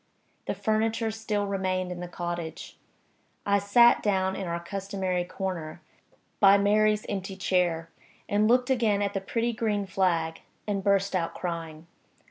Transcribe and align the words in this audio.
The 0.47 0.55
furniture 0.55 1.11
still 1.11 1.45
remained 1.45 1.91
in 1.91 1.99
the 1.99 2.07
cottage. 2.07 2.75
I 3.45 3.59
sat 3.59 4.01
down 4.01 4.35
in 4.35 4.47
our 4.47 4.59
customary 4.59 5.23
corner, 5.23 5.79
by 6.39 6.57
Mary's 6.57 7.05
empty 7.07 7.35
chair, 7.35 7.91
and 8.27 8.47
looked 8.47 8.71
again 8.71 9.03
at 9.03 9.13
the 9.13 9.21
pretty 9.21 9.53
green 9.53 9.85
flag, 9.85 10.41
and 10.65 10.83
burst 10.83 11.15
out 11.15 11.35
crying. 11.35 11.85